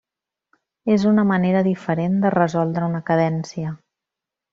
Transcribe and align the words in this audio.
És 0.93 1.03
una 1.09 1.25
manera 1.31 1.61
diferent 1.69 2.15
de 2.23 2.31
resoldre 2.37 2.87
una 2.93 3.03
cadència. 3.11 3.75